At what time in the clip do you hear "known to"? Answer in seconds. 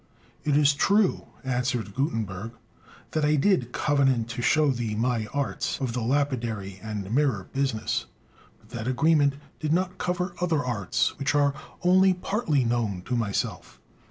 12.65-13.15